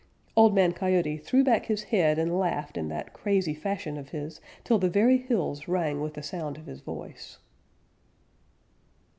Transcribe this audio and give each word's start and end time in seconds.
Old 0.35 0.55
Man 0.55 0.71
Coyote 0.73 1.17
threw 1.17 1.43
back 1.43 1.67
his 1.67 1.83
head 1.83 2.17
and 2.17 2.39
laughed 2.39 2.75
in 2.75 2.87
that 2.87 3.13
crazy 3.13 3.53
fashion 3.53 3.97
of 3.99 4.09
his 4.09 4.41
till 4.63 4.79
the 4.79 4.89
very 4.89 5.17
hills 5.19 5.67
rang 5.67 6.01
with 6.01 6.15
the 6.15 6.23
sound 6.23 6.57
of 6.57 6.65
his 6.65 6.79
voice. 6.79 7.37